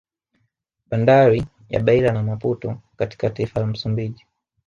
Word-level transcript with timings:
Bandari 0.89 1.43
ya 1.69 1.79
Beila 1.79 2.11
na 2.13 2.23
Maputo 2.23 2.81
katka 2.95 3.29
taifa 3.29 3.59
la 3.59 3.67
Msumbiji 3.67 4.25